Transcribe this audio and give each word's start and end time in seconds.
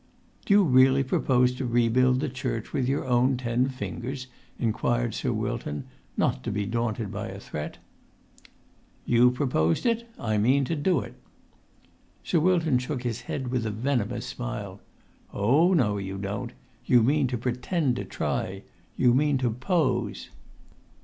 "Do 0.47 0.55
you 0.55 0.63
really 0.63 1.03
propose 1.03 1.53
to 1.53 1.65
rebuild 1.67 2.21
the 2.21 2.27
church 2.27 2.73
with 2.73 2.89
your 2.89 3.05
own 3.05 3.37
ten 3.37 3.69
fingers?" 3.69 4.25
inquired 4.57 5.13
Sir 5.13 5.31
Wilton, 5.31 5.83
not 6.17 6.43
to 6.43 6.51
be 6.51 6.65
daunted 6.65 7.11
by 7.11 7.27
a 7.27 7.39
threat. 7.39 7.77
"You 9.05 9.29
proposed 9.29 9.85
it. 9.85 10.09
I 10.17 10.39
mean 10.39 10.65
to 10.65 10.75
do 10.75 11.01
it." 11.01 11.13
Sir 12.23 12.39
Wilton 12.39 12.79
shook 12.79 13.03
his 13.03 13.21
head 13.21 13.49
with 13.49 13.63
a 13.63 13.69
venomous 13.69 14.25
smile. 14.25 14.79
"Oh, 15.35 15.75
no, 15.75 15.99
you 15.99 16.17
don't! 16.17 16.53
You 16.83 17.03
mean 17.03 17.27
to 17.27 17.37
pretend 17.37 17.95
to 17.97 18.03
try. 18.03 18.63
You 18.97 19.13
mean 19.13 19.37
to 19.37 19.51
pose." 19.51 20.29